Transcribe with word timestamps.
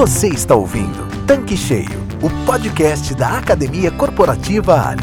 Você 0.00 0.28
está 0.28 0.54
ouvindo 0.54 1.26
Tanque 1.26 1.54
Cheio, 1.54 2.08
o 2.22 2.30
podcast 2.46 3.14
da 3.14 3.36
Academia 3.36 3.90
Corporativa 3.90 4.88
Ali. 4.88 5.02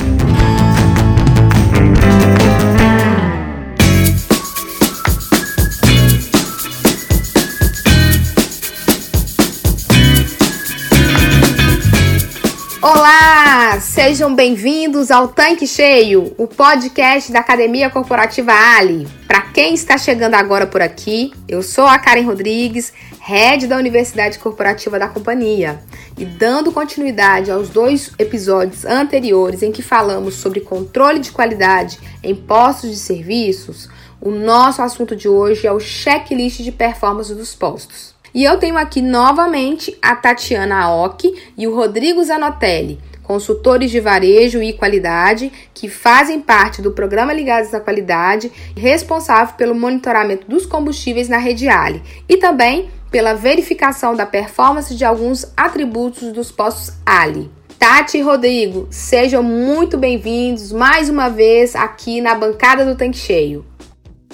Olá, 12.82 13.80
sejam 13.80 14.34
bem-vindos 14.34 15.12
ao 15.12 15.28
Tanque 15.28 15.68
Cheio, 15.68 16.34
o 16.40 16.48
podcast 16.48 17.32
da 17.32 17.42
Academia 17.42 17.92
Corporativa 17.92 18.52
Ali. 18.52 19.08
Para 19.28 19.42
quem 19.42 19.76
está 19.76 19.96
chegando 19.96 20.34
agora 20.34 20.66
por 20.66 20.82
aqui, 20.82 21.32
eu 21.48 21.62
sou 21.62 21.86
a 21.86 22.00
Karen 22.00 22.24
Rodrigues, 22.24 22.92
head 23.28 23.68
da 23.68 23.76
Universidade 23.76 24.40
Corporativa 24.40 24.98
da 24.98 25.10
companhia. 25.10 25.82
E 26.18 26.24
dando 26.24 26.72
continuidade 26.72 27.52
aos 27.52 27.68
dois 27.68 28.10
episódios 28.18 28.86
anteriores 28.86 29.62
em 29.62 29.70
que 29.70 29.82
falamos 29.82 30.36
sobre 30.36 30.62
controle 30.62 31.20
de 31.20 31.34
qualidade 31.34 32.00
em 32.24 32.34
postos 32.34 32.90
de 32.90 32.96
serviços, 32.96 33.90
o 34.22 34.32
nosso 34.32 34.82
assunto 34.82 35.14
de 35.14 35.28
hoje 35.28 35.68
é 35.68 35.72
o 35.74 35.80
checklist 35.80 36.62
de 36.62 36.72
performance 36.72 37.36
dos 37.36 37.54
postos. 37.54 38.16
E 38.34 38.46
eu 38.46 38.58
tenho 38.58 38.78
aqui 38.78 39.02
novamente 39.02 39.98
a 40.02 40.16
Tatiana 40.16 40.84
Aoki 40.84 41.36
e 41.58 41.68
o 41.68 41.76
Rodrigo 41.76 42.24
Zanotelli, 42.24 42.98
consultores 43.24 43.92
de 43.92 44.00
varejo 44.00 44.64
e 44.64 44.72
qualidade, 44.72 45.52
que 45.74 45.90
fazem 45.90 46.40
parte 46.40 46.82
do 46.82 46.92
programa 46.92 47.34
Ligados 47.34 47.74
à 47.74 47.82
Qualidade, 47.82 48.50
responsável 48.74 49.54
pelo 49.56 49.76
monitoramento 49.76 50.48
dos 50.48 50.66
combustíveis 50.66 51.28
na 51.28 51.38
rede 51.38 51.68
Ali 51.68 52.02
e 52.30 52.38
também 52.38 52.90
pela 53.12 53.34
verificação 53.34 54.16
da 54.16 54.26
performance 54.26 54.96
de 54.96 55.06
alguns 55.06 55.52
atributos 55.56 56.32
dos 56.32 56.52
postos 56.52 56.94
Ali. 57.06 57.50
Tati 57.80 58.18
e 58.18 58.22
Rodrigo, 58.22 58.88
sejam 58.90 59.44
muito 59.44 59.98
bem-vindos 59.98 60.72
mais 60.72 61.10
uma 61.10 61.30
vez 61.30 61.76
aqui 61.76 62.22
na 62.22 62.34
bancada 62.34 62.84
do 62.84 62.96
Tanque 62.96 63.18
Cheio. 63.18 63.64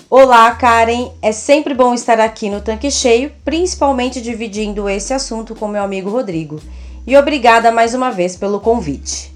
Olá, 0.10 0.52
Karen. 0.52 1.12
É 1.22 1.32
sempre 1.32 1.74
bom 1.74 1.94
estar 1.94 2.20
aqui 2.20 2.50
no 2.50 2.62
Tanque 2.62 2.92
Cheio, 2.92 3.32
principalmente 3.44 4.22
dividindo 4.22 4.88
esse 4.88 5.14
assunto 5.14 5.56
com 5.56 5.68
meu 5.68 5.84
amigo 5.84 6.10
Rodrigo. 6.10 6.62
E 7.06 7.18
obrigada 7.18 7.72
mais 7.72 7.94
uma 7.94 8.12
vez 8.12 8.38
pelo 8.38 8.60
convite. 8.60 9.33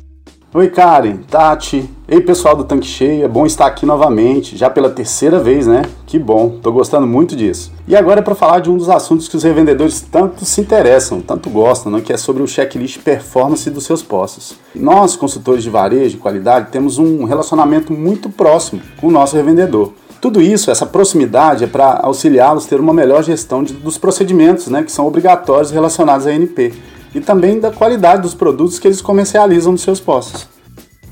Oi, 0.58 0.70
Karen, 0.70 1.18
Tati. 1.30 1.88
Ei, 2.08 2.20
pessoal 2.20 2.56
do 2.56 2.64
Tanque 2.64 2.88
Cheio. 2.88 3.24
É 3.24 3.28
bom 3.28 3.46
estar 3.46 3.68
aqui 3.68 3.86
novamente, 3.86 4.58
já 4.58 4.68
pela 4.68 4.90
terceira 4.90 5.38
vez, 5.38 5.68
né? 5.68 5.84
Que 6.08 6.18
bom, 6.18 6.58
tô 6.64 6.72
gostando 6.72 7.06
muito 7.06 7.36
disso. 7.36 7.72
E 7.88 7.96
agora 7.96 8.22
é 8.22 8.24
para 8.24 8.34
falar 8.34 8.60
de 8.60 8.72
um 8.72 8.76
dos 8.76 8.90
assuntos 8.90 9.28
que 9.28 9.38
os 9.38 9.44
revendedores 9.44 10.02
tanto 10.02 10.44
se 10.46 10.60
interessam, 10.60 11.22
tanto 11.22 11.48
gostam, 11.52 11.92
né? 11.92 12.02
que 12.02 12.12
é 12.12 12.18
sobre 12.18 12.42
o 12.42 12.48
checklist 12.48 12.98
performance 13.04 13.70
dos 13.70 13.84
seus 13.84 14.02
postos. 14.02 14.56
Nós, 14.74 15.16
consultores 15.16 15.62
de 15.62 15.70
varejo 15.70 16.16
e 16.16 16.20
qualidade, 16.20 16.72
temos 16.72 16.98
um 16.98 17.24
relacionamento 17.26 17.94
muito 17.94 18.28
próximo 18.28 18.82
com 19.00 19.10
o 19.10 19.12
nosso 19.12 19.36
revendedor. 19.36 19.94
Tudo 20.20 20.42
isso, 20.42 20.72
essa 20.72 20.88
proximidade, 20.88 21.66
é 21.66 21.68
para 21.68 22.00
auxiliá-los 22.02 22.66
a 22.66 22.70
ter 22.70 22.80
uma 22.80 22.96
melhor 22.96 23.24
gestão 23.24 23.62
de, 23.62 23.74
dos 23.74 24.00
procedimentos 24.00 24.70
né, 24.70 24.82
que 24.82 24.92
são 24.92 25.06
obrigatórios 25.06 25.70
relacionados 25.70 26.26
à 26.26 26.34
NP 26.34 26.74
e 27.14 27.22
também 27.22 27.60
da 27.60 27.72
qualidade 27.72 28.22
dos 28.22 28.34
produtos 28.34 28.80
que 28.80 28.88
eles 28.88 29.02
comercializam 29.02 29.72
nos 29.72 29.82
seus 29.82 30.00
postos. 30.00 30.48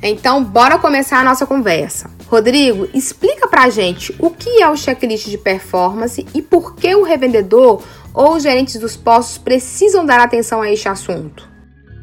Então, 0.02 0.44
bora 0.44 0.78
começar 0.78 1.20
a 1.20 1.24
nossa 1.24 1.46
conversa. 1.46 2.10
Rodrigo, 2.28 2.88
explica 2.94 3.48
pra 3.48 3.70
gente 3.70 4.14
o 4.20 4.30
que 4.30 4.62
é 4.62 4.70
o 4.70 4.76
checklist 4.76 5.28
de 5.28 5.38
performance 5.38 6.26
e 6.34 6.42
por 6.42 6.76
que 6.76 6.94
o 6.96 7.04
revendedor 7.04 7.82
ou 8.14 8.36
os 8.36 8.44
gerentes 8.44 8.80
dos 8.80 8.96
postos 8.96 9.38
precisam 9.38 10.06
dar 10.06 10.20
atenção 10.20 10.62
a 10.62 10.72
este 10.72 10.88
assunto. 10.88 11.50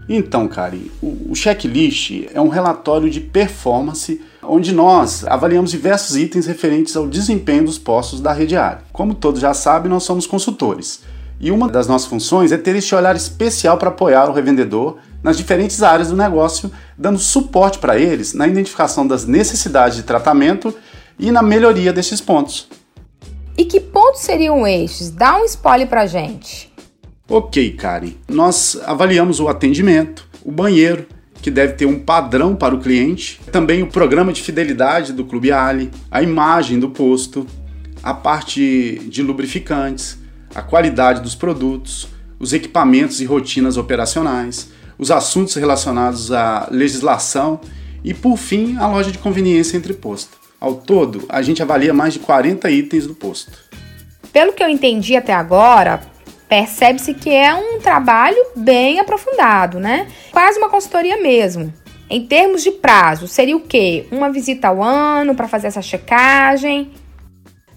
Então, 0.09 0.49
Kari, 0.49 0.91
o 1.01 1.35
checklist 1.35 2.27
é 2.35 2.41
um 2.41 2.49
relatório 2.49 3.09
de 3.09 3.21
performance 3.21 4.21
onde 4.43 4.73
nós 4.73 5.25
avaliamos 5.25 5.71
diversos 5.71 6.17
itens 6.17 6.47
referentes 6.47 6.97
ao 6.97 7.07
desempenho 7.07 7.65
dos 7.65 7.79
postos 7.79 8.21
da 8.21 8.33
rede 8.33 8.57
área. 8.57 8.83
Como 8.93 9.15
todos 9.15 9.41
já 9.41 9.55
sabem, 9.55 9.89
nós 9.91 10.03
somos 10.03 10.27
consultores. 10.27 11.01
E 11.43 11.51
uma 11.51 11.69
das 11.69 11.89
nossas 11.89 12.07
funções 12.07 12.53
é 12.53 12.57
ter 12.57 12.77
este 12.77 12.95
olhar 12.95 13.17
especial 13.17 13.77
para 13.77 13.89
apoiar 13.89 14.31
o 14.31 14.33
revendedor 14.33 14.99
nas 15.25 15.37
diferentes 15.37 15.83
áreas 15.83 16.09
do 16.09 16.17
negócio, 16.17 16.71
dando 16.97 17.19
suporte 17.19 17.81
para 17.81 17.99
eles 17.99 18.33
na 18.33 18.47
identificação 18.47 19.05
das 19.05 19.27
necessidades 19.27 19.97
de 19.97 20.05
tratamento 20.05 20.73
e 21.19 21.33
na 21.33 21.43
melhoria 21.43 21.93
desses 21.93 22.21
pontos. 22.21 22.69
E 23.59 23.65
que 23.65 23.81
pontos 23.81 24.21
seriam 24.21 24.65
estes? 24.65 25.11
Dá 25.11 25.37
um 25.37 25.45
spoiler 25.45 25.89
para 25.89 26.07
gente. 26.07 26.73
Ok, 27.29 27.73
Karen. 27.73 28.13
Nós 28.29 28.81
avaliamos 28.87 29.41
o 29.41 29.49
atendimento, 29.49 30.29
o 30.45 30.53
banheiro, 30.53 31.07
que 31.43 31.51
deve 31.51 31.73
ter 31.73 31.87
um 31.87 31.99
padrão 31.99 32.55
para 32.55 32.73
o 32.73 32.79
cliente, 32.79 33.41
também 33.51 33.83
o 33.83 33.89
programa 33.89 34.33
de 34.33 34.41
fidelidade 34.41 35.13
do 35.13 35.25
Clube 35.25 35.51
Ali, 35.51 35.91
a 36.09 36.23
imagem 36.23 36.79
do 36.79 36.91
posto, 36.91 37.45
a 38.01 38.15
parte 38.15 39.03
de 39.09 39.23
lubrificantes, 39.25 40.22
a 40.55 40.63
qualidade 40.63 41.21
dos 41.21 41.35
produtos, 41.35 42.09
os 42.39 42.53
equipamentos 42.53 43.21
e 43.21 43.25
rotinas 43.25 43.77
operacionais, 43.77 44.71
os 44.99 45.11
assuntos 45.11 45.55
relacionados 45.55 46.33
à 46.33 46.69
legislação 46.71 47.61
e, 48.05 48.13
por 48.13 48.37
fim, 48.37 48.77
a 48.79 48.87
loja 48.87 49.11
de 49.11 49.19
conveniência 49.19 49.77
entre 49.77 49.95
posto. 49.95 50.37
Ao 50.61 50.75
todo, 50.75 51.25
a 51.29 51.43
gente 51.43 51.63
avalia 51.63 51.93
mais 51.93 52.15
de 52.15 52.21
40 52.21 52.71
itens 52.71 53.07
do 53.07 53.15
posto. 53.15 53.51
Pelo 54.33 54.53
que 54.53 54.63
eu 54.63 54.69
entendi 54.69 55.17
até 55.17 55.33
agora, 55.33 56.01
percebe-se 56.49 57.15
que 57.15 57.31
é 57.31 57.55
um 57.55 57.81
trabalho 57.81 58.39
bem 58.55 59.01
aprofundado, 59.01 59.81
né? 59.81 60.07
Quase 60.31 60.59
uma 60.59 60.69
consultoria 60.69 61.21
mesmo. 61.21 61.73
Em 62.09 62.27
termos 62.27 62.63
de 62.63 62.71
prazo, 62.71 63.27
seria 63.27 63.57
o 63.57 63.61
quê? 63.61 64.07
Uma 64.11 64.31
visita 64.31 64.69
ao 64.69 64.83
ano 64.83 65.35
para 65.35 65.49
fazer 65.49 65.69
essa 65.69 65.83
checagem? 65.83 66.91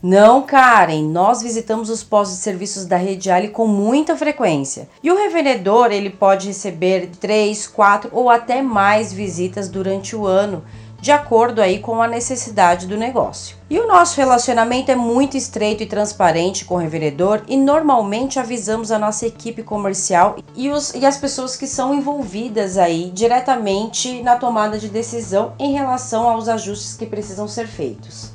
Não, 0.08 0.44
Karen, 0.44 1.02
nós 1.02 1.42
visitamos 1.42 1.90
os 1.90 2.04
postos 2.04 2.38
de 2.38 2.44
serviços 2.44 2.86
da 2.86 2.96
Rede 2.96 3.32
Ali 3.32 3.48
com 3.48 3.66
muita 3.66 4.16
frequência. 4.16 4.88
E 5.02 5.10
o 5.10 5.18
revendedor, 5.18 5.92
ele 5.92 6.12
pode 6.12 6.46
receber 6.46 7.10
3, 7.20 7.66
4 7.66 8.12
ou 8.14 8.30
até 8.30 8.62
mais 8.62 9.12
visitas 9.12 9.68
durante 9.68 10.16
o 10.16 10.28
ano 10.28 10.64
de 11.02 11.12
acordo 11.12 11.60
aí 11.60 11.80
com 11.80 12.04
a 12.04 12.08
necessidade 12.08 12.86
do 12.86 12.96
negócio. 12.96 13.58
E 13.68 13.80
o 13.80 13.88
nosso 13.88 14.18
relacionamento 14.18 14.92
é 14.92 14.96
muito 14.96 15.38
estreito 15.38 15.82
e 15.82 15.88
transparente 15.88 16.66
com 16.66 16.76
o 16.76 16.80
revendedor 16.80 17.42
e 17.48 17.58
normalmente 17.58 18.40
avisamos 18.40 18.92
a 18.92 19.00
nossa 19.00 19.26
equipe 19.26 19.64
comercial 19.64 20.36
e, 20.56 20.70
os, 20.70 20.94
e 20.94 21.04
as 21.04 21.18
pessoas 21.18 21.56
que 21.56 21.66
são 21.66 21.96
envolvidas 21.96 22.78
aí 22.78 23.10
diretamente 23.12 24.22
na 24.22 24.36
tomada 24.36 24.78
de 24.78 24.88
decisão 24.88 25.54
em 25.58 25.74
relação 25.74 26.30
aos 26.30 26.48
ajustes 26.48 26.94
que 26.96 27.08
precisam 27.08 27.48
ser 27.48 27.66
feitos. 27.66 28.35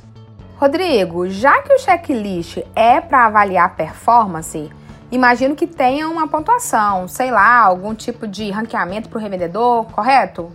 Rodrigo, 0.61 1.27
já 1.27 1.59
que 1.63 1.73
o 1.73 1.79
checklist 1.79 2.59
é 2.75 3.01
para 3.01 3.25
avaliar 3.25 3.75
performance, 3.75 4.69
imagino 5.11 5.55
que 5.55 5.65
tenha 5.65 6.07
uma 6.07 6.27
pontuação, 6.27 7.07
sei 7.07 7.31
lá, 7.31 7.61
algum 7.61 7.95
tipo 7.95 8.27
de 8.27 8.51
ranqueamento 8.51 9.09
para 9.09 9.17
o 9.17 9.19
revendedor, 9.19 9.85
correto? 9.85 10.51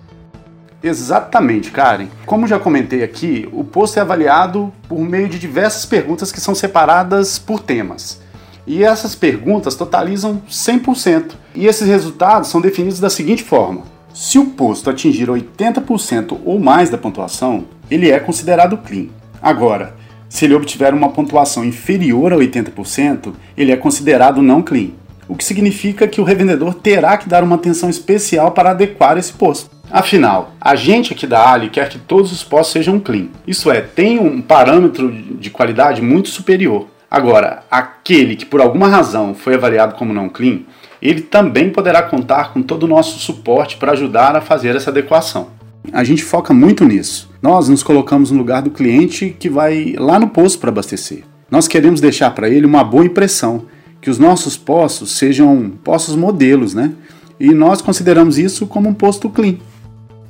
Exatamente, 0.80 1.72
Karen. 1.72 2.06
Como 2.24 2.46
já 2.46 2.56
comentei 2.56 3.02
aqui, 3.02 3.48
o 3.52 3.64
posto 3.64 3.96
é 3.96 4.00
avaliado 4.00 4.72
por 4.88 5.00
meio 5.00 5.28
de 5.28 5.40
diversas 5.40 5.84
perguntas 5.84 6.30
que 6.30 6.40
são 6.40 6.54
separadas 6.54 7.36
por 7.36 7.58
temas. 7.58 8.22
E 8.64 8.84
essas 8.84 9.16
perguntas 9.16 9.74
totalizam 9.74 10.40
100%. 10.48 11.32
E 11.52 11.66
esses 11.66 11.88
resultados 11.88 12.48
são 12.48 12.60
definidos 12.60 13.00
da 13.00 13.10
seguinte 13.10 13.42
forma: 13.42 13.82
se 14.14 14.38
o 14.38 14.46
posto 14.46 14.88
atingir 14.88 15.26
80% 15.26 16.38
ou 16.44 16.60
mais 16.60 16.90
da 16.90 16.96
pontuação, 16.96 17.64
ele 17.90 18.08
é 18.08 18.20
considerado 18.20 18.78
clean. 18.78 19.08
Agora, 19.46 19.94
se 20.28 20.44
ele 20.44 20.56
obtiver 20.56 20.92
uma 20.92 21.10
pontuação 21.10 21.64
inferior 21.64 22.32
a 22.32 22.36
80%, 22.36 23.32
ele 23.56 23.70
é 23.70 23.76
considerado 23.76 24.42
não 24.42 24.60
clean. 24.60 24.88
O 25.28 25.36
que 25.36 25.44
significa 25.44 26.08
que 26.08 26.20
o 26.20 26.24
revendedor 26.24 26.74
terá 26.74 27.16
que 27.16 27.28
dar 27.28 27.44
uma 27.44 27.54
atenção 27.54 27.88
especial 27.88 28.50
para 28.50 28.72
adequar 28.72 29.16
esse 29.16 29.32
posto. 29.32 29.70
Afinal, 29.88 30.50
a 30.60 30.74
gente 30.74 31.12
aqui 31.12 31.28
da 31.28 31.48
Ali 31.48 31.68
quer 31.68 31.88
que 31.88 31.96
todos 31.96 32.32
os 32.32 32.42
postos 32.42 32.72
sejam 32.72 32.98
clean. 32.98 33.28
Isso 33.46 33.70
é, 33.70 33.80
tem 33.80 34.18
um 34.18 34.42
parâmetro 34.42 35.12
de 35.12 35.48
qualidade 35.48 36.02
muito 36.02 36.28
superior. 36.28 36.88
Agora, 37.08 37.62
aquele 37.70 38.34
que 38.34 38.46
por 38.46 38.60
alguma 38.60 38.88
razão 38.88 39.32
foi 39.32 39.54
avaliado 39.54 39.94
como 39.94 40.12
não 40.12 40.28
clean, 40.28 40.62
ele 41.00 41.20
também 41.20 41.70
poderá 41.70 42.02
contar 42.02 42.52
com 42.52 42.62
todo 42.62 42.82
o 42.82 42.88
nosso 42.88 43.20
suporte 43.20 43.76
para 43.76 43.92
ajudar 43.92 44.34
a 44.34 44.40
fazer 44.40 44.74
essa 44.74 44.90
adequação. 44.90 45.54
A 45.92 46.02
gente 46.02 46.24
foca 46.24 46.52
muito 46.52 46.84
nisso. 46.84 47.30
Nós 47.46 47.68
nos 47.68 47.80
colocamos 47.80 48.32
no 48.32 48.38
lugar 48.38 48.60
do 48.60 48.72
cliente 48.72 49.30
que 49.38 49.48
vai 49.48 49.94
lá 49.96 50.18
no 50.18 50.28
posto 50.28 50.58
para 50.58 50.70
abastecer. 50.70 51.22
Nós 51.48 51.68
queremos 51.68 52.00
deixar 52.00 52.32
para 52.32 52.48
ele 52.48 52.66
uma 52.66 52.82
boa 52.82 53.04
impressão, 53.04 53.66
que 54.00 54.10
os 54.10 54.18
nossos 54.18 54.56
postos 54.56 55.12
sejam 55.12 55.70
postos 55.84 56.16
modelos, 56.16 56.74
né? 56.74 56.92
E 57.38 57.54
nós 57.54 57.80
consideramos 57.80 58.36
isso 58.36 58.66
como 58.66 58.88
um 58.88 58.92
posto 58.92 59.30
clean. 59.30 59.58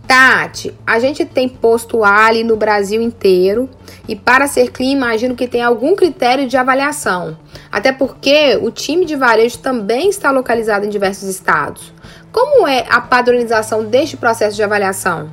Tati, 0.06 0.74
a 0.86 0.98
gente 0.98 1.24
tem 1.24 1.48
posto 1.48 2.04
Ali 2.04 2.44
no 2.44 2.54
Brasil 2.54 3.00
inteiro 3.00 3.66
e 4.06 4.14
para 4.14 4.46
ser 4.46 4.70
clean, 4.70 4.90
imagino 4.90 5.34
que 5.34 5.48
tem 5.48 5.62
algum 5.62 5.96
critério 5.96 6.46
de 6.46 6.58
avaliação. 6.58 7.38
Até 7.72 7.92
porque 7.92 8.58
o 8.60 8.70
time 8.70 9.06
de 9.06 9.16
varejo 9.16 9.56
também 9.60 10.10
está 10.10 10.30
localizado 10.30 10.84
em 10.84 10.90
diversos 10.90 11.30
estados. 11.30 11.94
Como 12.30 12.68
é 12.68 12.84
a 12.90 13.00
padronização 13.00 13.86
deste 13.86 14.18
processo 14.18 14.54
de 14.54 14.62
avaliação? 14.62 15.30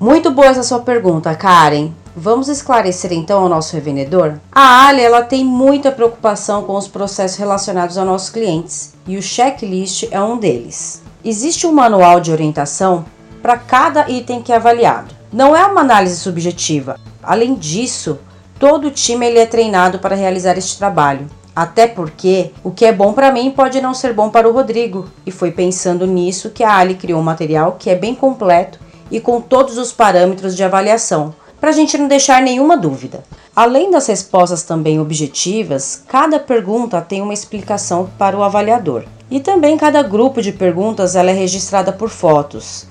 Muito 0.00 0.30
boa 0.30 0.46
essa 0.46 0.62
sua 0.62 0.78
pergunta, 0.78 1.34
Karen. 1.34 1.90
Vamos 2.14 2.46
esclarecer 2.46 3.12
então 3.12 3.42
ao 3.42 3.48
nosso 3.48 3.74
revendedor? 3.74 4.38
A 4.52 4.86
Ali 4.86 5.00
ela 5.02 5.22
tem 5.22 5.44
muita 5.44 5.90
preocupação 5.90 6.62
com 6.62 6.76
os 6.76 6.86
processos 6.86 7.36
relacionados 7.36 7.98
aos 7.98 8.06
nossos 8.06 8.30
clientes 8.30 8.94
e 9.08 9.16
o 9.16 9.22
checklist 9.22 10.04
é 10.12 10.20
um 10.22 10.38
deles. 10.38 11.02
Existe 11.24 11.66
um 11.66 11.72
manual 11.72 12.20
de 12.20 12.30
orientação 12.30 13.06
para 13.42 13.58
cada 13.58 14.08
item 14.08 14.40
que 14.40 14.52
é 14.52 14.56
avaliado. 14.56 15.12
Não 15.32 15.56
é 15.56 15.66
uma 15.66 15.80
análise 15.80 16.14
subjetiva. 16.14 17.00
Além 17.20 17.56
disso, 17.56 18.20
todo 18.56 18.86
o 18.86 18.92
time 18.92 19.26
ele 19.26 19.40
é 19.40 19.46
treinado 19.46 19.98
para 19.98 20.14
realizar 20.14 20.56
este 20.56 20.78
trabalho. 20.78 21.26
Até 21.56 21.88
porque 21.88 22.52
o 22.62 22.70
que 22.70 22.84
é 22.84 22.92
bom 22.92 23.12
para 23.12 23.32
mim 23.32 23.50
pode 23.50 23.80
não 23.80 23.92
ser 23.92 24.12
bom 24.12 24.30
para 24.30 24.48
o 24.48 24.52
Rodrigo, 24.52 25.08
e 25.26 25.32
foi 25.32 25.50
pensando 25.50 26.06
nisso 26.06 26.50
que 26.50 26.62
a 26.62 26.76
Ali 26.76 26.94
criou 26.94 27.18
um 27.18 27.24
material 27.24 27.72
que 27.76 27.90
é 27.90 27.96
bem 27.96 28.14
completo 28.14 28.78
e 29.10 29.20
com 29.20 29.40
todos 29.40 29.78
os 29.78 29.92
parâmetros 29.92 30.56
de 30.56 30.62
avaliação, 30.64 31.34
para 31.60 31.70
a 31.70 31.72
gente 31.72 31.98
não 31.98 32.08
deixar 32.08 32.40
nenhuma 32.40 32.76
dúvida. 32.76 33.24
Além 33.54 33.90
das 33.90 34.06
respostas 34.06 34.62
também 34.62 35.00
objetivas, 35.00 36.02
cada 36.06 36.38
pergunta 36.38 37.00
tem 37.00 37.20
uma 37.20 37.34
explicação 37.34 38.08
para 38.16 38.36
o 38.36 38.42
avaliador. 38.42 39.04
E 39.30 39.40
também 39.40 39.76
cada 39.76 40.02
grupo 40.02 40.40
de 40.40 40.52
perguntas 40.52 41.16
ela 41.16 41.30
é 41.30 41.34
registrada 41.34 41.92
por 41.92 42.08
fotos. 42.08 42.86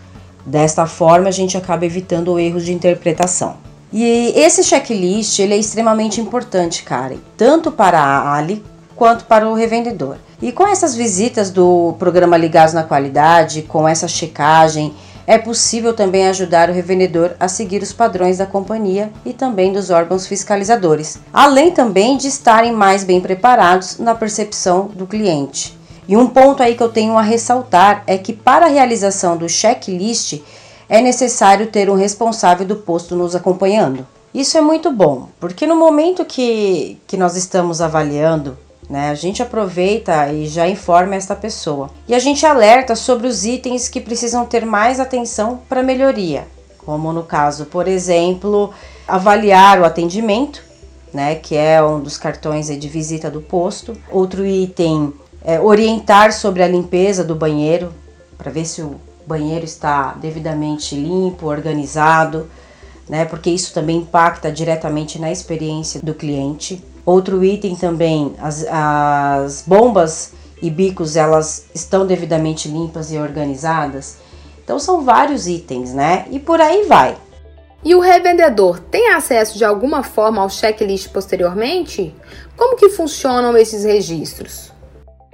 Desta 0.45 0.85
forma, 0.85 1.29
a 1.29 1.31
gente 1.31 1.57
acaba 1.57 1.85
evitando 1.85 2.37
erros 2.39 2.65
de 2.65 2.73
interpretação. 2.73 3.57
E 3.91 4.33
esse 4.35 4.63
checklist 4.63 5.39
ele 5.39 5.53
é 5.53 5.57
extremamente 5.57 6.19
importante, 6.19 6.83
Karen, 6.83 7.17
tanto 7.37 7.71
para 7.71 7.99
a 7.99 8.35
Ali 8.35 8.63
quanto 8.95 9.25
para 9.25 9.47
o 9.47 9.53
revendedor. 9.53 10.17
E 10.41 10.51
com 10.51 10.67
essas 10.67 10.95
visitas 10.95 11.49
do 11.49 11.95
programa 11.97 12.35
Ligados 12.37 12.73
na 12.73 12.83
Qualidade, 12.83 13.61
com 13.63 13.87
essa 13.87 14.07
checagem 14.07 14.93
é 15.27 15.37
possível 15.37 15.93
também 15.93 16.25
ajudar 16.29 16.69
o 16.69 16.73
revendedor 16.73 17.35
a 17.37 17.49
seguir 17.49 17.83
os 17.83 17.91
padrões 17.91 18.37
da 18.37 18.45
companhia 18.45 19.11
e 19.25 19.33
também 19.33 19.73
dos 19.73 19.89
órgãos 19.89 20.25
fiscalizadores, 20.25 21.19
além 21.33 21.71
também 21.71 22.15
de 22.15 22.29
estarem 22.29 22.71
mais 22.71 23.03
bem 23.03 23.19
preparados 23.19 23.99
na 23.99 24.15
percepção 24.15 24.85
do 24.87 25.05
cliente. 25.05 25.77
E 26.07 26.15
um 26.15 26.27
ponto 26.27 26.63
aí 26.63 26.75
que 26.75 26.81
eu 26.81 26.87
tenho 26.87 27.17
a 27.17 27.21
ressaltar 27.21 28.03
é 28.07 28.17
que 28.17 28.31
para 28.31 28.67
a 28.67 28.69
realização 28.69 29.35
do 29.35 29.49
checklist 29.49 30.41
é 30.87 31.01
necessário 31.01 31.67
ter 31.67 31.89
um 31.89 31.95
responsável 31.95 32.65
do 32.65 32.77
posto 32.77 33.13
nos 33.13 33.35
acompanhando. 33.35 34.07
Isso 34.33 34.57
é 34.57 34.61
muito 34.61 34.89
bom, 34.91 35.27
porque 35.41 35.67
no 35.67 35.75
momento 35.75 36.23
que, 36.23 36.97
que 37.05 37.17
nós 37.17 37.35
estamos 37.35 37.81
avaliando 37.81 38.57
né? 38.89 39.09
A 39.09 39.15
gente 39.15 39.41
aproveita 39.41 40.31
e 40.31 40.47
já 40.47 40.67
informa 40.67 41.15
esta 41.15 41.35
pessoa. 41.35 41.89
E 42.07 42.15
a 42.15 42.19
gente 42.19 42.45
alerta 42.45 42.95
sobre 42.95 43.27
os 43.27 43.45
itens 43.45 43.89
que 43.89 43.99
precisam 43.99 44.45
ter 44.45 44.65
mais 44.65 44.99
atenção 44.99 45.59
para 45.67 45.83
melhoria, 45.83 46.47
como 46.85 47.11
no 47.11 47.23
caso, 47.23 47.65
por 47.65 47.87
exemplo, 47.87 48.71
avaliar 49.07 49.79
o 49.79 49.85
atendimento, 49.85 50.63
né, 51.13 51.35
que 51.35 51.55
é 51.55 51.83
um 51.83 51.99
dos 51.99 52.17
cartões 52.17 52.67
de 52.67 52.87
visita 52.87 53.29
do 53.29 53.41
posto. 53.41 53.97
Outro 54.11 54.45
item 54.45 55.13
é 55.43 55.59
orientar 55.59 56.33
sobre 56.33 56.63
a 56.63 56.67
limpeza 56.67 57.23
do 57.23 57.35
banheiro, 57.35 57.93
para 58.37 58.51
ver 58.51 58.65
se 58.65 58.81
o 58.81 58.99
banheiro 59.25 59.65
está 59.65 60.13
devidamente 60.13 60.95
limpo, 60.95 61.47
organizado, 61.47 62.49
né, 63.09 63.25
porque 63.25 63.49
isso 63.49 63.73
também 63.73 63.97
impacta 63.97 64.51
diretamente 64.51 65.19
na 65.19 65.31
experiência 65.31 66.01
do 66.01 66.13
cliente. 66.13 66.83
Outro 67.07 67.41
item 67.41 67.73
também, 67.73 68.35
as, 68.37 68.65
as 68.69 69.63
bombas 69.65 70.33
e 70.61 70.69
bicos 70.69 71.15
elas 71.15 71.67
estão 71.73 72.05
devidamente 72.05 72.67
limpas 72.67 73.13
e 73.13 73.17
organizadas. 73.17 74.17
Então 74.61 74.77
são 74.77 75.05
vários 75.05 75.47
itens, 75.47 75.93
né? 75.93 76.25
E 76.29 76.37
por 76.37 76.59
aí 76.59 76.83
vai. 76.83 77.15
E 77.81 77.95
o 77.95 78.01
revendedor 78.01 78.81
tem 78.81 79.13
acesso 79.13 79.57
de 79.57 79.63
alguma 79.63 80.03
forma 80.03 80.41
ao 80.41 80.49
checklist 80.49 81.07
posteriormente? 81.13 82.13
Como 82.57 82.75
que 82.75 82.89
funcionam 82.89 83.55
esses 83.55 83.85
registros? 83.85 84.73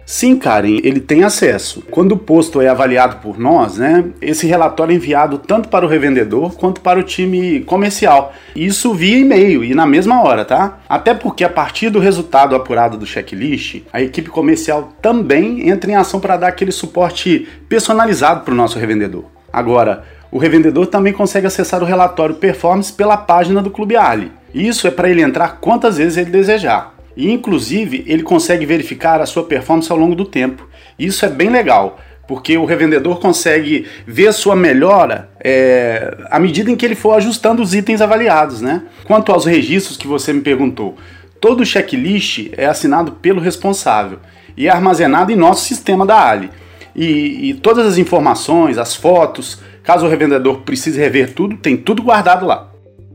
Sim, 0.05 0.37
Karen, 0.37 0.79
ele 0.83 0.99
tem 0.99 1.23
acesso. 1.23 1.81
Quando 1.89 2.11
o 2.11 2.17
posto 2.17 2.59
é 2.59 2.67
avaliado 2.67 3.17
por 3.17 3.39
nós, 3.39 3.77
né, 3.77 4.03
esse 4.21 4.45
relatório 4.45 4.91
é 4.91 4.95
enviado 4.95 5.37
tanto 5.37 5.69
para 5.69 5.85
o 5.85 5.87
revendedor 5.87 6.55
quanto 6.55 6.81
para 6.81 6.99
o 6.99 7.03
time 7.03 7.61
comercial. 7.61 8.33
Isso 8.55 8.93
via 8.93 9.17
e-mail 9.17 9.63
e 9.63 9.73
na 9.73 9.85
mesma 9.85 10.21
hora, 10.21 10.43
tá? 10.43 10.79
Até 10.89 11.13
porque 11.13 11.43
a 11.43 11.49
partir 11.49 11.89
do 11.89 11.99
resultado 11.99 12.55
apurado 12.55 12.97
do 12.97 13.05
checklist, 13.05 13.81
a 13.93 14.01
equipe 14.01 14.29
comercial 14.29 14.93
também 15.01 15.69
entra 15.69 15.89
em 15.89 15.95
ação 15.95 16.19
para 16.19 16.37
dar 16.37 16.47
aquele 16.47 16.71
suporte 16.71 17.47
personalizado 17.69 18.41
para 18.41 18.53
o 18.53 18.57
nosso 18.57 18.77
revendedor. 18.77 19.25
Agora, 19.51 20.03
o 20.29 20.37
revendedor 20.37 20.87
também 20.87 21.13
consegue 21.13 21.47
acessar 21.47 21.81
o 21.81 21.85
relatório 21.85 22.35
performance 22.35 22.91
pela 22.91 23.15
página 23.15 23.61
do 23.61 23.69
Clube 23.69 23.95
Ali. 23.95 24.31
Isso 24.53 24.87
é 24.87 24.91
para 24.91 25.09
ele 25.09 25.21
entrar 25.21 25.59
quantas 25.61 25.97
vezes 25.97 26.17
ele 26.17 26.29
desejar. 26.29 26.92
E 27.15 27.31
inclusive 27.31 28.03
ele 28.07 28.23
consegue 28.23 28.65
verificar 28.65 29.21
a 29.21 29.25
sua 29.25 29.43
performance 29.43 29.91
ao 29.91 29.97
longo 29.97 30.15
do 30.15 30.25
tempo. 30.25 30.67
Isso 30.97 31.25
é 31.25 31.29
bem 31.29 31.49
legal, 31.49 31.99
porque 32.27 32.57
o 32.57 32.65
revendedor 32.65 33.19
consegue 33.19 33.87
ver 34.05 34.27
a 34.27 34.33
sua 34.33 34.55
melhora 34.55 35.29
é, 35.39 36.17
à 36.29 36.39
medida 36.39 36.71
em 36.71 36.75
que 36.75 36.85
ele 36.85 36.95
for 36.95 37.13
ajustando 37.13 37.61
os 37.61 37.73
itens 37.73 38.01
avaliados. 38.01 38.61
Né? 38.61 38.83
Quanto 39.05 39.31
aos 39.31 39.45
registros 39.45 39.97
que 39.97 40.07
você 40.07 40.33
me 40.33 40.41
perguntou, 40.41 40.95
todo 41.39 41.65
checklist 41.65 42.49
é 42.57 42.65
assinado 42.65 43.13
pelo 43.13 43.41
responsável 43.41 44.19
e 44.55 44.67
é 44.67 44.69
armazenado 44.69 45.31
em 45.31 45.35
nosso 45.35 45.65
sistema 45.65 46.05
da 46.05 46.29
Ali. 46.29 46.49
E, 46.95 47.49
e 47.49 47.53
todas 47.55 47.87
as 47.87 47.97
informações, 47.97 48.77
as 48.77 48.95
fotos, 48.95 49.59
caso 49.83 50.05
o 50.05 50.09
revendedor 50.09 50.61
precise 50.61 50.99
rever 50.99 51.33
tudo, 51.33 51.57
tem 51.57 51.75
tudo 51.75 52.03
guardado 52.03 52.45
lá. 52.45 52.69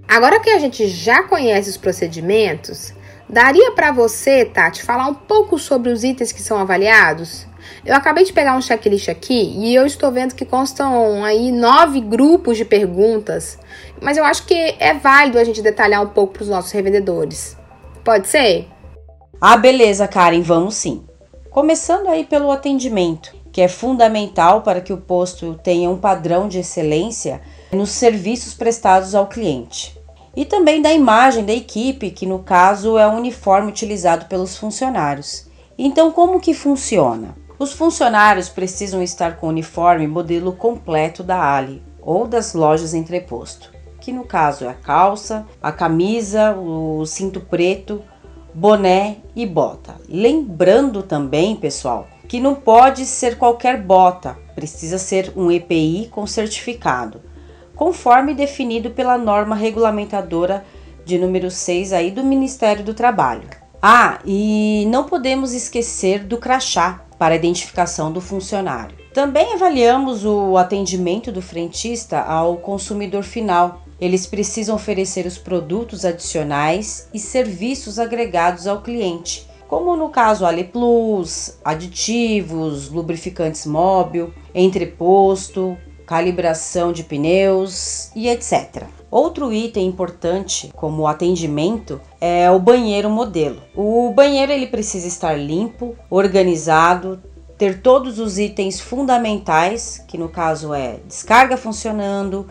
Agora 0.07 0.41
que 0.41 0.51
a 0.51 0.59
gente 0.59 0.89
já 0.89 1.23
conhece 1.23 1.71
os 1.71 1.77
procedimentos, 1.77 2.93
Daria 3.29 3.73
para 3.73 3.93
você, 3.93 4.47
Tati, 4.47 4.83
falar 4.83 5.07
um 5.07 5.13
pouco 5.13 5.59
sobre 5.59 5.93
os 5.93 6.03
itens 6.03 6.33
que 6.33 6.41
são 6.41 6.57
avaliados? 6.57 7.47
Eu 7.85 7.95
acabei 7.95 8.25
de 8.25 8.33
pegar 8.33 8.57
um 8.57 8.63
checklist 8.63 9.11
aqui 9.11 9.55
e 9.59 9.75
eu 9.75 9.85
estou 9.85 10.11
vendo 10.11 10.35
que 10.35 10.47
constam 10.47 11.23
aí 11.23 11.53
nove 11.53 12.01
grupos 12.01 12.57
de 12.57 12.65
perguntas, 12.65 13.59
mas 14.01 14.17
eu 14.17 14.25
acho 14.25 14.47
que 14.47 14.55
é 14.79 14.95
válido 14.95 15.39
a 15.39 15.45
gente 15.45 15.61
detalhar 15.61 16.03
um 16.03 16.09
pouco 16.09 16.33
para 16.35 16.43
os 16.45 16.49
nossos 16.49 16.73
revendedores. 16.73 17.55
Pode 18.03 18.29
ser? 18.29 18.67
Ah, 19.39 19.59
beleza, 19.59 20.09
Karen, 20.09 20.41
vamos 20.41 20.77
sim. 20.77 21.05
Começando 21.51 22.09
aí 22.09 22.25
pelo 22.25 22.51
atendimento, 22.51 23.37
que 23.53 23.61
é 23.61 23.69
fundamental 23.69 24.63
para 24.63 24.81
que 24.81 24.93
o 24.93 24.99
posto 24.99 25.61
tenha 25.63 25.91
um 25.91 25.99
padrão 25.99 26.49
de 26.49 26.61
excelência 26.61 27.43
nos 27.73 27.91
serviços 27.91 28.55
prestados 28.55 29.15
ao 29.15 29.27
cliente 29.27 29.98
e 30.39 30.45
também 30.45 30.81
da 30.81 30.93
imagem 30.93 31.45
da 31.45 31.53
equipe, 31.53 32.13
que 32.13 32.25
no 32.25 32.39
caso 32.39 32.97
é 32.97 33.05
o 33.05 33.17
uniforme 33.17 33.69
utilizado 33.69 34.27
pelos 34.27 34.57
funcionários. 34.57 35.49
Então, 35.77 36.13
como 36.13 36.39
que 36.39 36.55
funciona? 36.55 37.35
Os 37.59 37.73
funcionários 37.73 38.49
precisam 38.49 39.03
estar 39.03 39.39
com 39.39 39.49
o 39.49 39.51
uniforme 39.51 40.07
modelo 40.07 40.53
completo 40.53 41.25
da 41.25 41.43
Ali 41.43 41.83
ou 42.01 42.25
das 42.25 42.55
lojas 42.55 42.95
entreposto, 42.95 43.73
que 44.01 44.13
no 44.13 44.23
caso 44.23 44.65
é 44.65 44.69
a 44.69 44.75
calça, 44.75 45.45
a 45.61 45.73
camisa, 45.73 46.53
o 46.53 47.05
cinto 47.05 47.41
preto, 47.41 48.01
boné 48.55 49.17
e 49.35 49.45
bota. 49.45 49.97
Lembrando 50.09 51.03
também, 51.03 51.57
pessoal, 51.57 52.07
que 52.29 52.39
não 52.39 52.55
pode 52.55 53.07
ser 53.07 53.39
qualquer 53.39 53.83
bota, 53.83 54.39
precisa 54.55 54.99
ser 54.99 55.33
um 55.35 55.51
EPI 55.51 56.09
com 56.13 56.29
certificado 56.29 57.27
conforme 57.79 58.35
definido 58.35 58.91
pela 58.91 59.17
norma 59.17 59.55
regulamentadora 59.55 60.65
de 61.05 61.17
número 61.17 61.49
6 61.49 61.93
aí 61.93 62.11
do 62.11 62.25
Ministério 62.25 62.85
do 62.85 62.93
Trabalho. 62.93 63.49
Ah, 63.81 64.19
e 64.27 64.85
não 64.91 65.05
podemos 65.05 65.55
esquecer 65.55 66.25
do 66.25 66.39
crachá 66.39 67.05
para 67.17 67.37
identificação 67.37 68.11
do 68.11 68.21
funcionário. 68.21 68.99
Também 69.15 69.55
avaliamos 69.55 70.25
o 70.25 70.57
atendimento 70.57 71.31
do 71.31 71.41
frentista 71.41 72.21
ao 72.21 72.57
consumidor 72.57 73.23
final. 73.23 73.83
Eles 74.01 74.27
precisam 74.27 74.75
oferecer 74.75 75.25
os 75.25 75.39
produtos 75.39 76.05
adicionais 76.05 77.09
e 77.15 77.19
serviços 77.21 78.01
agregados 78.01 78.67
ao 78.67 78.83
cliente, 78.83 79.49
como 79.69 79.97
no 79.97 80.09
caso 80.09 80.45
Ale 80.45 80.65
Plus, 80.65 81.59
aditivos, 81.65 82.91
lubrificantes 82.91 83.67
móvel, 83.67 84.33
entreposto, 84.53 85.79
calibração 86.09 86.91
de 86.91 87.05
pneus 87.05 88.11
e 88.17 88.31
etc. 88.31 88.85
Outro 89.11 89.53
item 89.53 89.87
importante, 89.87 90.73
como 90.75 91.07
atendimento, 91.07 92.01
é 92.19 92.51
o 92.51 92.59
banheiro 92.59 93.11
modelo. 93.11 93.61
O 93.77 94.11
banheiro 94.15 94.51
ele 94.51 94.69
precisa 94.69 95.07
estar 95.07 95.35
limpo, 95.35 95.95
organizado, 96.09 97.23
ter 97.59 97.83
todos 97.83 98.19
os 98.19 98.39
itens 98.39 98.81
fundamentais, 98.81 100.03
que 100.09 100.17
no 100.17 100.31
caso 100.31 100.73
é 100.73 100.99
descarga 101.07 101.59
funcionando, 101.59 102.47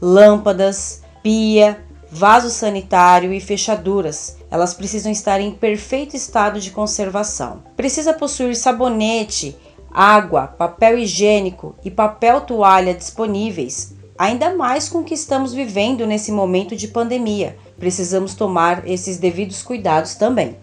lâmpadas, 0.00 1.02
pia, 1.22 1.84
vaso 2.10 2.48
sanitário 2.48 3.30
e 3.32 3.40
fechaduras. 3.40 4.38
elas 4.50 4.72
precisam 4.72 5.12
estar 5.12 5.38
em 5.38 5.50
perfeito 5.50 6.16
estado 6.16 6.60
de 6.60 6.70
conservação. 6.70 7.62
Precisa 7.76 8.12
possuir 8.14 8.56
sabonete, 8.56 9.56
água, 9.92 10.46
papel 10.46 10.98
higiênico 10.98 11.74
e 11.84 11.90
papel 11.90 12.40
toalha 12.40 12.94
disponíveis, 12.94 13.94
ainda 14.18 14.54
mais 14.54 14.88
com 14.88 14.98
o 14.98 15.04
que 15.04 15.14
estamos 15.14 15.52
vivendo 15.52 16.06
nesse 16.06 16.30
momento 16.32 16.74
de 16.76 16.88
pandemia. 16.88 17.56
Precisamos 17.78 18.34
tomar 18.34 18.86
esses 18.88 19.18
devidos 19.18 19.62
cuidados 19.62 20.14
também. 20.14 20.56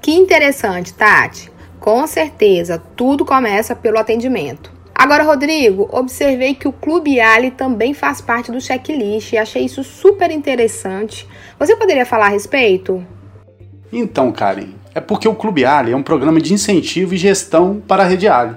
Que 0.00 0.12
interessante, 0.12 0.92
Tati. 0.94 1.50
Com 1.80 2.06
certeza, 2.06 2.82
tudo 2.96 3.24
começa 3.24 3.76
pelo 3.76 3.98
atendimento. 3.98 4.72
Agora, 4.94 5.24
Rodrigo, 5.24 5.88
observei 5.92 6.54
que 6.54 6.68
o 6.68 6.72
Clube 6.72 7.20
Ali 7.20 7.50
também 7.50 7.92
faz 7.92 8.20
parte 8.20 8.52
do 8.52 8.60
checklist 8.60 9.32
e 9.32 9.38
achei 9.38 9.64
isso 9.64 9.82
super 9.82 10.30
interessante. 10.30 11.28
Você 11.58 11.74
poderia 11.76 12.06
falar 12.06 12.26
a 12.26 12.30
respeito? 12.30 13.04
Então, 13.92 14.32
Karen, 14.32 14.68
é 14.94 15.00
porque 15.00 15.26
o 15.26 15.34
Clube 15.34 15.64
Ali 15.64 15.92
é 15.92 15.96
um 15.96 16.02
programa 16.02 16.40
de 16.40 16.54
incentivo 16.54 17.14
e 17.14 17.18
gestão 17.18 17.82
para 17.86 18.04
a 18.04 18.06
rede 18.06 18.28
Ali. 18.28 18.54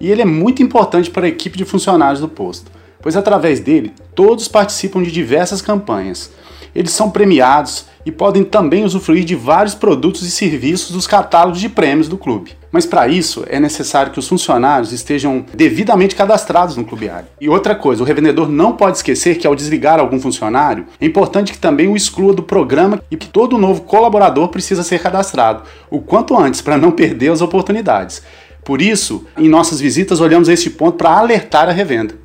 E 0.00 0.10
ele 0.10 0.22
é 0.22 0.24
muito 0.24 0.62
importante 0.62 1.10
para 1.10 1.26
a 1.26 1.28
equipe 1.28 1.56
de 1.56 1.64
funcionários 1.64 2.20
do 2.20 2.28
posto, 2.28 2.70
pois 3.02 3.16
através 3.16 3.60
dele 3.60 3.92
todos 4.14 4.48
participam 4.48 5.02
de 5.02 5.12
diversas 5.12 5.60
campanhas. 5.60 6.30
Eles 6.74 6.90
são 6.90 7.10
premiados 7.10 7.86
e 8.04 8.10
podem 8.10 8.44
também 8.44 8.84
usufruir 8.84 9.24
de 9.24 9.34
vários 9.34 9.74
produtos 9.74 10.22
e 10.22 10.30
serviços 10.30 10.90
dos 10.90 11.06
catálogos 11.06 11.60
de 11.60 11.68
prêmios 11.68 12.08
do 12.08 12.18
clube. 12.18 12.52
Mas 12.74 12.84
para 12.84 13.06
isso 13.06 13.44
é 13.46 13.60
necessário 13.60 14.10
que 14.10 14.18
os 14.18 14.26
funcionários 14.26 14.90
estejam 14.90 15.46
devidamente 15.54 16.16
cadastrados 16.16 16.76
no 16.76 16.84
Clube 16.84 17.08
Área. 17.08 17.28
E 17.40 17.48
outra 17.48 17.72
coisa, 17.72 18.02
o 18.02 18.04
revendedor 18.04 18.48
não 18.48 18.72
pode 18.72 18.96
esquecer 18.96 19.38
que 19.38 19.46
ao 19.46 19.54
desligar 19.54 20.00
algum 20.00 20.18
funcionário, 20.18 20.84
é 21.00 21.06
importante 21.06 21.52
que 21.52 21.58
também 21.58 21.86
o 21.86 21.94
exclua 21.94 22.34
do 22.34 22.42
programa 22.42 23.00
e 23.12 23.16
que 23.16 23.28
todo 23.28 23.58
novo 23.58 23.82
colaborador 23.82 24.48
precisa 24.48 24.82
ser 24.82 25.00
cadastrado, 25.00 25.62
o 25.88 26.00
quanto 26.00 26.36
antes 26.36 26.60
para 26.60 26.76
não 26.76 26.90
perder 26.90 27.30
as 27.30 27.40
oportunidades. 27.40 28.24
Por 28.64 28.82
isso, 28.82 29.24
em 29.38 29.48
nossas 29.48 29.78
visitas 29.78 30.20
olhamos 30.20 30.48
este 30.48 30.68
ponto 30.68 30.96
para 30.98 31.16
alertar 31.16 31.68
a 31.68 31.72
revenda. 31.72 32.16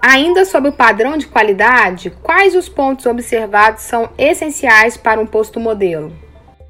Ainda 0.00 0.46
sobre 0.46 0.70
o 0.70 0.72
padrão 0.72 1.18
de 1.18 1.26
qualidade, 1.26 2.10
quais 2.22 2.54
os 2.54 2.70
pontos 2.70 3.04
observados 3.04 3.82
são 3.82 4.08
essenciais 4.16 4.96
para 4.96 5.20
um 5.20 5.26
posto 5.26 5.60
modelo? 5.60 6.23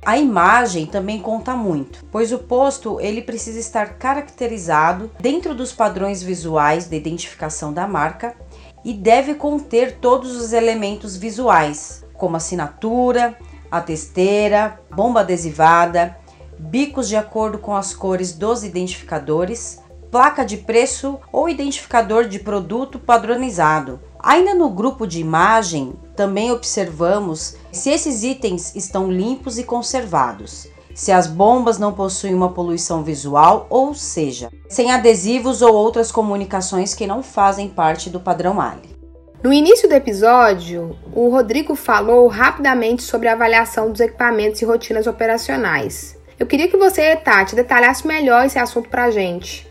A 0.07 0.19
imagem 0.19 0.85
também 0.85 1.19
conta 1.19 1.57
muito, 1.57 2.05
pois 2.13 2.31
o 2.31 2.39
posto 2.39 3.01
ele 3.01 3.23
precisa 3.23 3.59
estar 3.59 3.95
caracterizado 3.95 5.11
dentro 5.19 5.55
dos 5.55 5.73
padrões 5.73 6.23
visuais 6.23 6.87
de 6.87 6.97
identificação 6.97 7.73
da 7.73 7.89
marca 7.89 8.37
e 8.85 8.93
deve 8.93 9.35
conter 9.35 9.97
todos 9.97 10.37
os 10.37 10.53
elementos 10.53 11.17
visuais, 11.17 12.05
como 12.19 12.37
assinatura, 12.37 13.35
a 13.71 13.81
testeira, 13.81 14.79
bomba 14.95 15.21
adesivada, 15.21 16.15
bicos 16.59 17.09
de 17.09 17.17
acordo 17.17 17.57
com 17.57 17.75
as 17.75 17.95
cores 17.95 18.33
dos 18.35 18.63
identificadores, 18.63 19.83
placa 20.11 20.45
de 20.45 20.59
preço 20.59 21.19
ou 21.33 21.49
identificador 21.49 22.29
de 22.29 22.39
produto 22.39 22.99
padronizado. 22.99 23.99
Ainda 24.23 24.55
no 24.55 24.69
grupo 24.69 25.07
de 25.07 25.19
imagem, 25.19 25.95
também 26.17 26.51
observamos 26.51 27.57
se 27.73 27.91
esses 27.91 28.23
itens 28.23 28.75
estão 28.75 29.11
limpos 29.11 29.59
e 29.59 29.65
conservados, 29.65 30.69
se 30.95 31.11
as 31.11 31.27
bombas 31.27 31.79
não 31.79 31.93
possuem 31.93 32.35
uma 32.35 32.53
poluição 32.53 33.03
visual, 33.03 33.67
ou 33.69 33.95
seja, 33.95 34.51
sem 34.69 34.93
adesivos 34.93 35.61
ou 35.61 35.75
outras 35.75 36.13
comunicações 36.13 36.95
que 36.95 37.07
não 37.07 37.23
fazem 37.23 37.69
parte 37.69 38.09
do 38.09 38.21
padrão 38.21 38.61
Ali. 38.61 38.95
No 39.43 39.53
início 39.53 39.89
do 39.89 39.95
episódio, 39.95 40.97
o 41.13 41.29
Rodrigo 41.29 41.75
falou 41.75 42.27
rapidamente 42.29 43.03
sobre 43.03 43.29
a 43.29 43.33
avaliação 43.33 43.91
dos 43.91 44.01
equipamentos 44.01 44.63
e 44.63 44.65
rotinas 44.65 45.07
operacionais. 45.07 46.17
Eu 46.39 46.47
queria 46.47 46.69
que 46.69 46.77
você, 46.77 47.15
Tati, 47.17 47.55
detalhasse 47.55 48.07
melhor 48.07 48.47
esse 48.47 48.59
assunto 48.59 48.89
para 48.89 49.05
a 49.05 49.11
gente. 49.11 49.69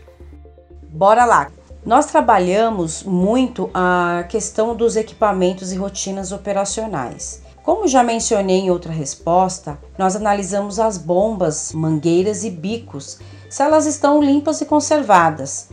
Bora 0.90 1.24
lá! 1.24 1.50
Nós 1.84 2.06
trabalhamos 2.06 3.02
muito 3.02 3.68
a 3.74 4.24
questão 4.30 4.74
dos 4.74 4.96
equipamentos 4.96 5.70
e 5.70 5.76
rotinas 5.76 6.32
operacionais. 6.32 7.42
Como 7.62 7.86
já 7.86 8.02
mencionei 8.02 8.60
em 8.60 8.70
outra 8.70 8.90
resposta, 8.90 9.78
nós 9.98 10.16
analisamos 10.16 10.80
as 10.80 10.96
bombas, 10.96 11.72
mangueiras 11.74 12.42
e 12.42 12.48
bicos, 12.48 13.18
se 13.50 13.62
elas 13.62 13.84
estão 13.84 14.22
limpas 14.22 14.62
e 14.62 14.64
conservadas, 14.64 15.68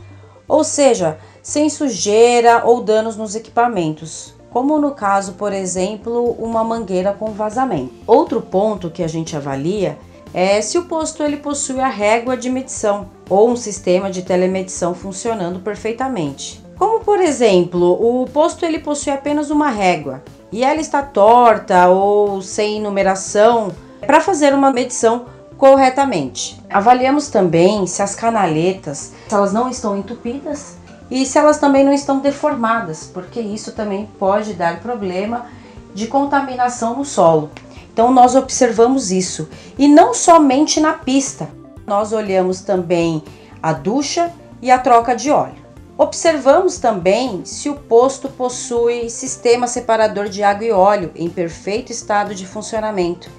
ou 0.46 0.62
seja, 0.62 1.18
sem 1.42 1.70
sujeira 1.70 2.62
ou 2.66 2.82
danos 2.82 3.16
nos 3.16 3.34
equipamentos, 3.34 4.34
como 4.50 4.78
no 4.78 4.90
caso, 4.90 5.32
por 5.32 5.50
exemplo, 5.50 6.36
uma 6.38 6.62
mangueira 6.62 7.14
com 7.14 7.32
vazamento. 7.32 7.94
Outro 8.06 8.42
ponto 8.42 8.90
que 8.90 9.02
a 9.02 9.08
gente 9.08 9.34
avalia 9.34 9.98
é 10.34 10.60
se 10.60 10.78
o 10.78 10.84
posto 10.84 11.22
ele 11.22 11.36
possui 11.36 11.80
a 11.80 11.88
régua 11.88 12.36
de 12.36 12.48
medição 12.48 13.08
ou 13.28 13.50
um 13.50 13.56
sistema 13.56 14.10
de 14.10 14.22
telemedição 14.22 14.94
funcionando 14.94 15.60
perfeitamente. 15.60 16.62
Como 16.78 17.04
por 17.04 17.20
exemplo, 17.20 17.92
o 17.92 18.26
posto 18.26 18.64
ele 18.64 18.78
possui 18.78 19.12
apenas 19.12 19.50
uma 19.50 19.68
régua 19.68 20.22
e 20.50 20.64
ela 20.64 20.80
está 20.80 21.02
torta 21.02 21.88
ou 21.88 22.42
sem 22.42 22.80
numeração 22.80 23.72
para 24.00 24.20
fazer 24.20 24.54
uma 24.54 24.72
medição 24.72 25.26
corretamente. 25.56 26.60
Avaliamos 26.68 27.28
também 27.28 27.86
se 27.86 28.02
as 28.02 28.14
canaletas 28.14 29.12
se 29.28 29.34
elas 29.34 29.52
não 29.52 29.70
estão 29.70 29.96
entupidas 29.96 30.76
e 31.10 31.24
se 31.26 31.38
elas 31.38 31.58
também 31.58 31.84
não 31.84 31.92
estão 31.92 32.20
deformadas, 32.20 33.08
porque 33.12 33.38
isso 33.38 33.72
também 33.72 34.08
pode 34.18 34.54
dar 34.54 34.80
problema 34.80 35.46
de 35.94 36.06
contaminação 36.06 36.96
no 36.96 37.04
solo. 37.04 37.50
Então 37.92 38.12
nós 38.12 38.34
observamos 38.34 39.10
isso 39.10 39.48
e 39.78 39.86
não 39.86 40.14
somente 40.14 40.80
na 40.80 40.94
pista. 40.94 41.48
Nós 41.86 42.12
olhamos 42.12 42.60
também 42.60 43.22
a 43.62 43.72
ducha 43.72 44.32
e 44.60 44.70
a 44.70 44.78
troca 44.78 45.14
de 45.14 45.30
óleo. 45.30 45.62
Observamos 45.98 46.78
também 46.78 47.44
se 47.44 47.68
o 47.68 47.74
posto 47.74 48.28
possui 48.28 49.10
sistema 49.10 49.66
separador 49.66 50.28
de 50.28 50.42
água 50.42 50.64
e 50.64 50.72
óleo 50.72 51.12
em 51.14 51.28
perfeito 51.28 51.92
estado 51.92 52.34
de 52.34 52.46
funcionamento. 52.46 53.30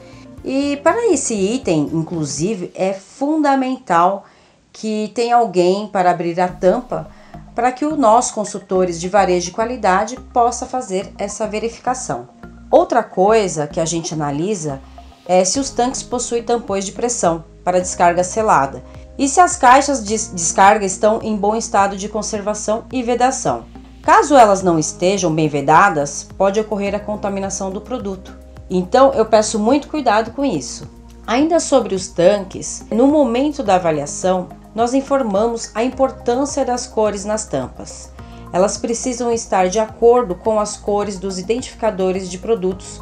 E 0.45 0.77
para 0.77 1.11
esse 1.11 1.33
item, 1.33 1.89
inclusive, 1.93 2.71
é 2.75 2.93
fundamental 2.93 4.25
que 4.71 5.11
tenha 5.15 5.35
alguém 5.35 5.87
para 5.87 6.11
abrir 6.11 6.39
a 6.39 6.47
tampa 6.47 7.09
para 7.55 7.71
que 7.71 7.85
o 7.85 7.95
nós 7.95 8.31
consultores 8.31 8.99
de 8.99 9.07
varejo 9.07 9.47
de 9.47 9.51
qualidade 9.51 10.15
possa 10.33 10.65
fazer 10.65 11.11
essa 11.17 11.47
verificação. 11.47 12.27
Outra 12.73 13.03
coisa 13.03 13.67
que 13.67 13.79
a 13.79 13.85
gente 13.85 14.15
analisa 14.15 14.81
é 15.27 15.45
se 15.45 15.59
os 15.59 15.69
tanques 15.69 16.01
possuem 16.01 16.41
tampões 16.41 16.83
de 16.83 16.91
pressão 16.91 17.43
para 17.63 17.79
descarga 17.79 18.23
selada 18.23 18.83
e 19.15 19.29
se 19.29 19.39
as 19.39 19.55
caixas 19.55 20.03
de 20.03 20.17
descarga 20.33 20.83
estão 20.83 21.19
em 21.21 21.37
bom 21.37 21.55
estado 21.55 21.95
de 21.95 22.09
conservação 22.09 22.85
e 22.91 23.03
vedação. 23.03 23.65
Caso 24.01 24.35
elas 24.35 24.63
não 24.63 24.79
estejam 24.79 25.31
bem 25.31 25.47
vedadas, 25.47 26.27
pode 26.35 26.59
ocorrer 26.59 26.95
a 26.95 26.99
contaminação 26.99 27.69
do 27.69 27.79
produto. 27.79 28.35
Então 28.67 29.13
eu 29.13 29.27
peço 29.27 29.59
muito 29.59 29.87
cuidado 29.87 30.31
com 30.31 30.43
isso. 30.43 30.89
Ainda 31.27 31.59
sobre 31.59 31.93
os 31.93 32.07
tanques, 32.07 32.87
no 32.89 33.05
momento 33.05 33.61
da 33.61 33.75
avaliação, 33.75 34.49
nós 34.73 34.95
informamos 34.95 35.69
a 35.75 35.83
importância 35.83 36.65
das 36.65 36.87
cores 36.87 37.23
nas 37.23 37.45
tampas. 37.45 38.12
Elas 38.53 38.77
precisam 38.77 39.31
estar 39.31 39.67
de 39.67 39.79
acordo 39.79 40.35
com 40.35 40.59
as 40.59 40.77
cores 40.77 41.17
dos 41.17 41.39
identificadores 41.39 42.29
de 42.29 42.37
produtos. 42.37 43.01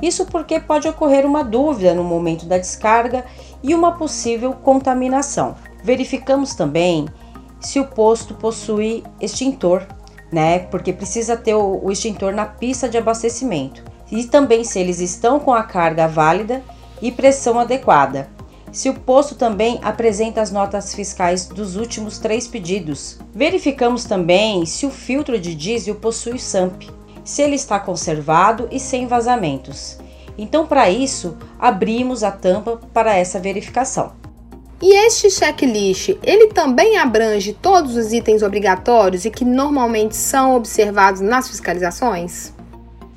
Isso 0.00 0.24
porque 0.24 0.58
pode 0.58 0.88
ocorrer 0.88 1.26
uma 1.26 1.44
dúvida 1.44 1.94
no 1.94 2.02
momento 2.02 2.46
da 2.46 2.56
descarga 2.56 3.26
e 3.62 3.74
uma 3.74 3.92
possível 3.92 4.54
contaminação. 4.54 5.54
Verificamos 5.84 6.54
também 6.54 7.06
se 7.60 7.78
o 7.78 7.86
posto 7.86 8.34
possui 8.34 9.04
extintor, 9.20 9.86
né? 10.32 10.60
Porque 10.60 10.92
precisa 10.92 11.36
ter 11.36 11.54
o, 11.54 11.90
extintor 11.90 12.32
na 12.32 12.46
pista 12.46 12.88
de 12.88 12.96
abastecimento. 12.96 13.84
E 14.10 14.24
também 14.24 14.64
se 14.64 14.78
eles 14.78 15.00
estão 15.00 15.38
com 15.38 15.52
a 15.52 15.62
carga 15.62 16.08
válida 16.08 16.62
e 17.02 17.12
pressão 17.12 17.58
adequada 17.58 18.28
se 18.76 18.90
o 18.90 18.94
posto 18.94 19.34
também 19.34 19.80
apresenta 19.82 20.42
as 20.42 20.52
notas 20.52 20.94
fiscais 20.94 21.46
dos 21.46 21.76
últimos 21.76 22.18
três 22.18 22.46
pedidos. 22.46 23.18
Verificamos 23.32 24.04
também 24.04 24.66
se 24.66 24.84
o 24.84 24.90
filtro 24.90 25.40
de 25.40 25.54
diesel 25.54 25.94
possui 25.94 26.38
SAMP, 26.38 26.90
se 27.24 27.40
ele 27.40 27.54
está 27.54 27.80
conservado 27.80 28.68
e 28.70 28.78
sem 28.78 29.06
vazamentos. 29.06 29.96
Então, 30.36 30.66
para 30.66 30.90
isso, 30.90 31.38
abrimos 31.58 32.22
a 32.22 32.30
tampa 32.30 32.78
para 32.92 33.16
essa 33.16 33.40
verificação. 33.40 34.12
E 34.82 34.94
este 35.06 35.30
checklist, 35.30 36.10
ele 36.22 36.48
também 36.48 36.98
abrange 36.98 37.54
todos 37.54 37.96
os 37.96 38.12
itens 38.12 38.42
obrigatórios 38.42 39.24
e 39.24 39.30
que 39.30 39.42
normalmente 39.42 40.14
são 40.14 40.54
observados 40.54 41.22
nas 41.22 41.48
fiscalizações? 41.48 42.52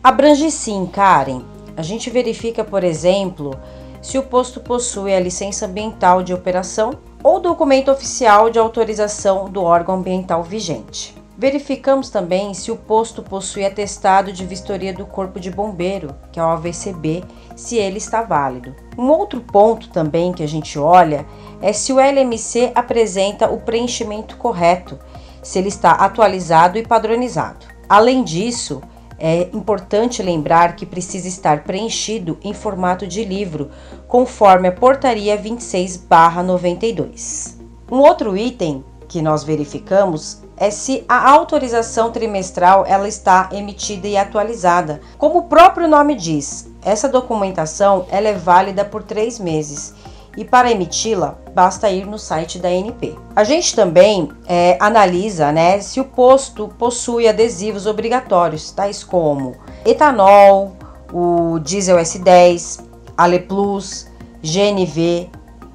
Abrange 0.02 0.50
sim, 0.52 0.90
Karen. 0.90 1.42
A 1.76 1.82
gente 1.82 2.10
verifica, 2.10 2.64
por 2.64 2.82
exemplo, 2.82 3.60
se 4.02 4.18
o 4.18 4.24
posto 4.24 4.60
possui 4.60 5.14
a 5.14 5.20
licença 5.20 5.66
ambiental 5.66 6.24
de 6.24 6.34
operação 6.34 6.92
ou 7.24 7.40
documento 7.40 7.92
oficial 7.92 8.50
de 8.50 8.58
autorização 8.58 9.50
do 9.50 9.64
órgão 9.64 9.96
ambiental 9.96 10.44
vigente. 10.44 11.20
Verificamos 11.38 12.10
também 12.10 12.54
se 12.54 12.70
o 12.70 12.76
posto 12.76 13.24
possui 13.24 13.66
atestado 13.66 14.34
de 14.34 14.46
vistoria 14.46 14.94
do 14.94 15.06
Corpo 15.06 15.40
de 15.40 15.50
Bombeiro, 15.50 16.14
que 16.34 16.40
é 16.40 16.44
o 16.44 16.50
AVCB, 16.50 17.24
se 17.56 17.78
ele 17.78 17.98
está 17.98 18.22
válido. 18.22 18.76
Um 18.98 19.10
outro 19.10 19.40
ponto 19.40 19.88
também 19.90 20.34
que 20.34 20.44
a 20.44 20.48
gente 20.48 20.78
olha 20.78 21.26
é 21.62 21.72
se 21.72 21.94
o 21.94 22.00
LMC 22.00 22.74
apresenta 22.76 23.50
o 23.50 23.62
preenchimento 23.62 24.36
correto, 24.36 25.00
se 25.42 25.58
ele 25.58 25.70
está 25.70 25.92
atualizado 25.92 26.78
e 26.78 26.86
padronizado. 26.86 27.66
Além 27.88 28.22
disso, 28.22 28.82
é 29.20 29.50
importante 29.54 30.24
lembrar 30.24 30.76
que 30.76 30.86
precisa 30.86 31.28
estar 31.28 31.64
preenchido 31.64 32.38
em 32.44 32.54
formato 32.54 33.06
de 33.06 33.26
livro, 33.26 33.70
conforme 34.08 34.70
a 34.70 34.72
Portaria 34.72 35.38
26/92. 35.38 37.58
Um 37.92 38.00
outro 38.00 38.38
item 38.38 38.84
que 39.08 39.22
nós 39.22 39.44
verificamos 39.44 40.42
é 40.56 40.70
se 40.70 41.04
a 41.08 41.32
autorização 41.32 42.12
trimestral 42.12 42.86
ela 42.86 43.08
está 43.08 43.50
emitida 43.52 44.08
e 44.08 44.16
atualizada. 44.16 45.02
Como 45.18 45.40
o 45.40 45.44
próprio 45.44 45.88
nome 45.88 46.14
diz, 46.16 46.70
essa 46.82 47.10
documentação 47.10 48.06
ela 48.10 48.28
é 48.28 48.34
válida 48.34 48.86
por 48.86 49.04
três 49.04 49.40
meses 49.40 49.94
e 50.40 50.46
para 50.46 50.72
emiti-la 50.72 51.38
basta 51.54 51.90
ir 51.90 52.06
no 52.06 52.18
site 52.18 52.60
da 52.60 52.70
ANP. 52.70 53.14
A 53.36 53.44
gente 53.44 53.76
também 53.76 54.32
é, 54.48 54.78
analisa 54.80 55.52
né, 55.52 55.82
se 55.82 56.00
o 56.00 56.06
posto 56.06 56.70
possui 56.80 57.28
adesivos 57.28 57.86
obrigatórios, 57.86 58.72
tais 58.72 59.04
como 59.04 59.54
etanol, 59.86 60.78
o 61.12 61.60
diesel 61.60 61.98
S10, 61.98 62.80
Ale 63.18 63.40
Plus, 63.40 64.08
GNV, 64.42 65.30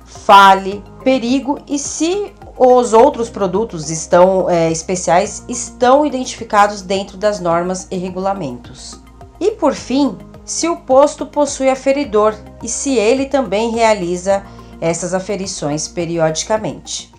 Fale, 0.07 0.83
Perigo 1.03 1.59
e 1.69 1.79
se 1.79 2.33
os 2.57 2.95
outros 2.95 3.29
produtos 3.29 3.91
estão 3.91 4.49
é, 4.49 4.73
especiais 4.73 5.45
estão 5.47 6.07
identificados 6.07 6.81
dentro 6.81 7.19
das 7.19 7.39
normas 7.39 7.87
e 7.91 7.99
regulamentos. 7.99 8.99
E 9.39 9.51
por 9.51 9.75
fim, 9.75 10.17
se 10.45 10.69
o 10.69 10.77
posto 10.77 11.25
possui 11.27 11.69
aferidor 11.69 12.35
e 12.63 12.69
se 12.69 12.97
ele 12.97 13.27
também 13.27 13.71
realiza 13.71 14.45
essas 14.81 15.15
aferições 15.15 15.89
periodicamente. 15.89 17.13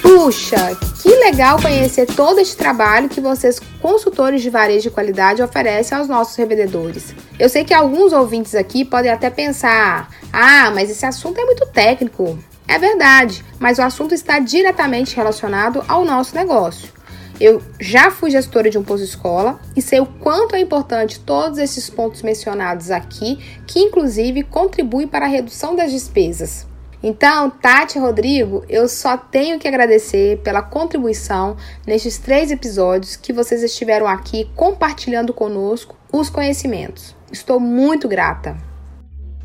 Puxa, 0.00 0.76
que 1.02 1.08
legal 1.08 1.60
conhecer 1.60 2.06
todo 2.06 2.38
este 2.38 2.56
trabalho 2.56 3.08
que 3.08 3.20
vocês, 3.20 3.58
consultores 3.80 4.42
de 4.42 4.50
varejo 4.50 4.82
de 4.82 4.90
qualidade, 4.90 5.42
oferecem 5.42 5.98
aos 5.98 6.06
nossos 6.06 6.36
revendedores. 6.36 7.14
Eu 7.38 7.48
sei 7.48 7.64
que 7.64 7.74
alguns 7.74 8.12
ouvintes 8.12 8.54
aqui 8.54 8.84
podem 8.84 9.10
até 9.10 9.28
pensar: 9.28 10.08
ah, 10.32 10.70
mas 10.72 10.88
esse 10.90 11.04
assunto 11.04 11.40
é 11.40 11.44
muito 11.44 11.66
técnico. 11.66 12.38
É 12.70 12.78
verdade, 12.78 13.44
mas 13.58 13.78
o 13.78 13.82
assunto 13.82 14.14
está 14.14 14.38
diretamente 14.38 15.16
relacionado 15.16 15.84
ao 15.88 16.04
nosso 16.04 16.36
negócio. 16.36 16.92
Eu 17.40 17.60
já 17.80 18.12
fui 18.12 18.30
gestora 18.30 18.70
de 18.70 18.78
um 18.78 18.84
posto 18.84 19.02
escola 19.02 19.58
e 19.74 19.82
sei 19.82 19.98
o 19.98 20.06
quanto 20.06 20.54
é 20.54 20.60
importante 20.60 21.18
todos 21.18 21.58
esses 21.58 21.90
pontos 21.90 22.22
mencionados 22.22 22.92
aqui, 22.92 23.40
que 23.66 23.80
inclusive 23.80 24.44
contribuem 24.44 25.08
para 25.08 25.26
a 25.26 25.28
redução 25.28 25.74
das 25.74 25.90
despesas. 25.90 26.64
Então, 27.02 27.50
Tati 27.50 27.98
e 27.98 28.00
Rodrigo, 28.00 28.64
eu 28.68 28.88
só 28.88 29.16
tenho 29.16 29.58
que 29.58 29.66
agradecer 29.66 30.38
pela 30.44 30.62
contribuição 30.62 31.56
nestes 31.84 32.18
três 32.18 32.52
episódios 32.52 33.16
que 33.16 33.32
vocês 33.32 33.64
estiveram 33.64 34.06
aqui 34.06 34.48
compartilhando 34.54 35.34
conosco 35.34 35.96
os 36.12 36.30
conhecimentos. 36.30 37.16
Estou 37.32 37.58
muito 37.58 38.06
grata. 38.06 38.69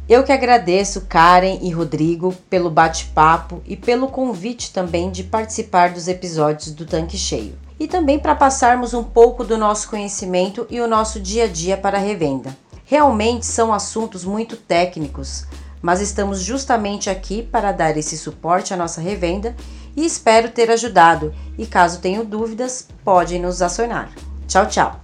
Eu 0.08 0.24
que 0.24 0.32
agradeço 0.32 1.08
Karen 1.10 1.58
e 1.64 1.72
Rodrigo 1.72 2.32
pelo 2.48 2.70
bate-papo 2.70 3.64
e 3.66 3.76
pelo 3.76 4.08
convite 4.08 4.72
também 4.72 5.10
de 5.10 5.24
participar 5.24 5.90
dos 5.90 6.08
episódios 6.08 6.72
do 6.72 6.86
Tanque 6.86 7.18
Cheio. 7.18 7.58
E 7.80 7.88
também 7.88 8.20
para 8.20 8.36
passarmos 8.36 8.94
um 8.94 9.04
pouco 9.04 9.44
do 9.44 9.58
nosso 9.58 9.90
conhecimento 9.90 10.68
e 10.70 10.80
o 10.80 10.88
nosso 10.88 11.20
dia 11.20 11.46
a 11.46 11.48
dia 11.48 11.76
para 11.76 11.98
a 11.98 12.02
revenda. 12.02 12.56
Realmente 12.86 13.48
são 13.48 13.74
assuntos 13.74 14.24
muito 14.24 14.56
técnicos, 14.56 15.48
mas 15.82 16.02
estamos 16.02 16.40
justamente 16.40 17.10
aqui 17.10 17.42
para 17.42 17.72
dar 17.72 17.98
esse 17.98 18.16
suporte 18.16 18.76
à 18.76 18.78
nossa 18.78 19.02
revenda 19.02 19.56
e 19.98 20.06
espero 20.06 20.52
ter 20.52 20.70
ajudado. 20.70 21.34
E 21.58 21.66
caso 21.66 22.00
tenham 22.00 22.24
dúvidas, 22.24 22.88
podem 23.04 23.42
nos 23.42 23.60
acionar. 23.60 24.12
Tchau, 24.48 24.68
tchau. 24.68 25.00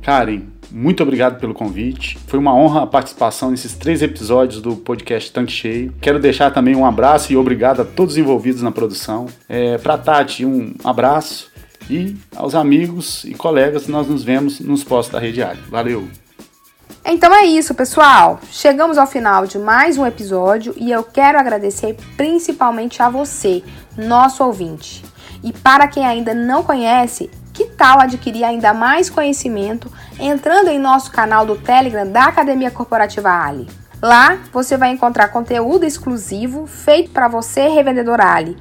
Karen, 0.00 0.46
muito 0.70 1.02
obrigado 1.02 1.38
pelo 1.38 1.54
convite. 1.54 2.18
Foi 2.26 2.38
uma 2.38 2.54
honra 2.54 2.82
a 2.82 2.86
participação 2.86 3.50
nesses 3.50 3.74
três 3.74 4.02
episódios 4.02 4.60
do 4.60 4.76
podcast 4.76 5.32
Tanque 5.32 5.52
Cheio. 5.52 5.94
Quero 6.00 6.18
deixar 6.18 6.50
também 6.50 6.76
um 6.76 6.84
abraço 6.84 7.32
e 7.32 7.36
obrigado 7.36 7.82
a 7.82 7.84
todos 7.84 8.14
os 8.14 8.18
envolvidos 8.18 8.62
na 8.62 8.70
produção. 8.70 9.26
É, 9.48 9.78
Para 9.78 9.98
Tati, 9.98 10.44
um 10.44 10.74
abraço. 10.84 11.50
E 11.90 12.16
aos 12.36 12.54
amigos 12.54 13.24
e 13.24 13.32
colegas, 13.34 13.88
nós 13.88 14.06
nos 14.06 14.22
vemos 14.22 14.60
nos 14.60 14.84
postos 14.84 15.14
da 15.14 15.18
Rede 15.18 15.42
Área. 15.42 15.62
Valeu! 15.70 16.06
Então 17.04 17.34
é 17.34 17.46
isso, 17.46 17.74
pessoal. 17.74 18.38
Chegamos 18.50 18.98
ao 18.98 19.06
final 19.06 19.46
de 19.46 19.58
mais 19.58 19.96
um 19.96 20.04
episódio 20.04 20.74
e 20.76 20.90
eu 20.90 21.02
quero 21.02 21.38
agradecer 21.38 21.96
principalmente 22.16 23.02
a 23.02 23.08
você, 23.08 23.62
nosso 23.96 24.44
ouvinte. 24.44 25.02
E 25.42 25.50
para 25.50 25.88
quem 25.88 26.04
ainda 26.04 26.34
não 26.34 26.62
conhece, 26.62 27.30
que 27.58 27.64
tal 27.64 28.00
adquirir 28.00 28.44
ainda 28.44 28.72
mais 28.72 29.10
conhecimento 29.10 29.90
entrando 30.16 30.68
em 30.68 30.78
nosso 30.78 31.10
canal 31.10 31.44
do 31.44 31.56
Telegram 31.56 32.06
da 32.06 32.26
Academia 32.26 32.70
Corporativa 32.70 33.30
Ali? 33.30 33.68
Lá 34.00 34.38
você 34.52 34.76
vai 34.76 34.90
encontrar 34.90 35.26
conteúdo 35.26 35.84
exclusivo 35.84 36.68
feito 36.68 37.10
para 37.10 37.26
você, 37.26 37.66
revendedor 37.66 38.20
Ali. 38.20 38.56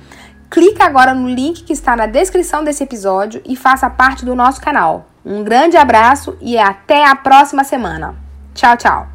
Clique 0.49 0.81
agora 0.81 1.13
no 1.13 1.29
link 1.29 1.63
que 1.63 1.73
está 1.73 1.95
na 1.95 2.07
descrição 2.07 2.63
desse 2.63 2.83
episódio 2.83 3.39
e 3.45 3.55
faça 3.55 3.87
parte 3.87 4.25
do 4.25 4.33
nosso 4.33 4.59
canal. 4.59 5.05
Um 5.23 5.43
grande 5.43 5.77
abraço 5.77 6.35
e 6.41 6.57
até 6.57 7.05
a 7.05 7.15
próxima 7.15 7.63
semana. 7.63 8.15
Tchau, 8.55 8.75
tchau. 8.77 9.07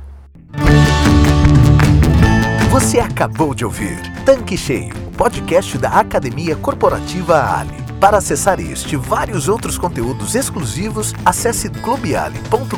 Você 2.71 3.01
acabou 3.01 3.53
de 3.53 3.64
ouvir 3.64 3.99
Tanque 4.25 4.57
Cheio, 4.57 4.95
podcast 5.16 5.77
da 5.77 5.88
Academia 5.88 6.55
Corporativa 6.55 7.59
Ali. 7.59 7.82
Para 8.02 8.18
acessar 8.18 8.58
este 8.58 8.96
e 8.96 8.98
vários 8.98 9.48
outros 9.48 9.78
conteúdos 9.78 10.34
exclusivos, 10.34 11.14
acesse 11.24 11.70
clubeali.com.br 11.70 12.76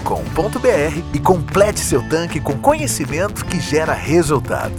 e 1.14 1.18
complete 1.18 1.80
seu 1.80 2.06
tanque 2.06 2.38
com 2.38 2.58
conhecimento 2.58 3.42
que 3.46 3.58
gera 3.58 3.94
resultado. 3.94 4.74